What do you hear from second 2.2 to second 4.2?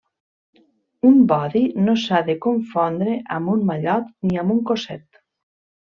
de confondre amb un mallot